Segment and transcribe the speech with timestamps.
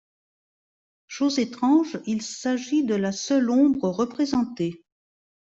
[1.05, 4.83] Chose étrange, il s'agit de la seule ombre représentée.